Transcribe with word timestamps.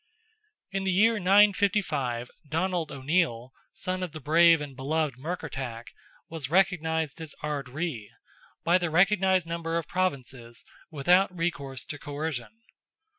In 0.71 0.83
the 0.83 0.91
year 0.91 1.19
955, 1.19 2.31
Donald 2.49 2.91
O'Neill, 2.91 3.53
son 3.71 4.01
of 4.01 4.13
the 4.13 4.19
brave 4.19 4.59
and 4.59 4.75
beloved 4.75 5.15
Murkertach, 5.15 5.89
was 6.27 6.49
recognised 6.49 7.21
as 7.21 7.35
Ard 7.43 7.69
Righ, 7.69 8.07
by 8.63 8.79
the 8.79 8.89
required 8.89 9.45
number 9.45 9.77
of 9.77 9.87
Provinces, 9.87 10.65
without 10.89 11.31
recourse 11.37 11.85
to 11.85 11.99
coercion. 11.99 12.63